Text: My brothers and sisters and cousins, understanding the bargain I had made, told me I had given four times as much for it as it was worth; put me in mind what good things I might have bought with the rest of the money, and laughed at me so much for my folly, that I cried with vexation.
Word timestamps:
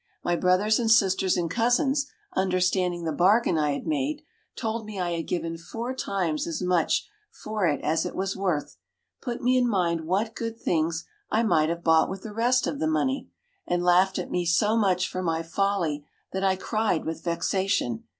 My 0.23 0.35
brothers 0.35 0.79
and 0.79 0.89
sisters 0.89 1.37
and 1.37 1.47
cousins, 1.47 2.07
understanding 2.35 3.03
the 3.03 3.11
bargain 3.11 3.55
I 3.59 3.73
had 3.73 3.85
made, 3.85 4.23
told 4.55 4.83
me 4.83 4.99
I 4.99 5.11
had 5.11 5.27
given 5.27 5.59
four 5.59 5.93
times 5.93 6.47
as 6.47 6.59
much 6.59 7.07
for 7.31 7.67
it 7.67 7.79
as 7.83 8.03
it 8.03 8.15
was 8.15 8.35
worth; 8.35 8.77
put 9.21 9.43
me 9.43 9.59
in 9.59 9.69
mind 9.69 10.07
what 10.07 10.33
good 10.33 10.59
things 10.59 11.05
I 11.29 11.43
might 11.43 11.69
have 11.69 11.83
bought 11.83 12.09
with 12.09 12.23
the 12.23 12.33
rest 12.33 12.65
of 12.65 12.79
the 12.79 12.87
money, 12.87 13.29
and 13.67 13.83
laughed 13.83 14.17
at 14.17 14.31
me 14.31 14.43
so 14.43 14.75
much 14.75 15.07
for 15.07 15.21
my 15.21 15.43
folly, 15.43 16.03
that 16.31 16.43
I 16.43 16.55
cried 16.55 17.05
with 17.05 17.23
vexation. 17.23 18.05